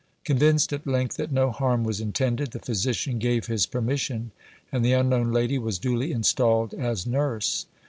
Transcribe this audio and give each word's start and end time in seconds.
Convinced 0.23 0.73
at 0.73 0.87
length 0.87 1.17
that 1.17 1.31
no 1.31 1.51
harm 1.51 1.83
was 1.83 2.01
intended, 2.01 2.49
the 2.53 2.59
physician 2.59 3.19
gave 3.19 3.45
his 3.45 3.67
permission 3.67 4.31
and 4.71 4.83
the 4.83 4.93
unknown 4.93 5.31
lady 5.31 5.59
was 5.59 5.77
duly 5.77 6.11
installed 6.11 6.73
as 6.73 7.05
nurse. 7.05 7.67